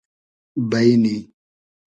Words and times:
بݷنی 0.69 1.17